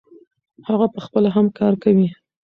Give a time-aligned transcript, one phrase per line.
[0.67, 2.07] هغه پخپله هم کار کوي.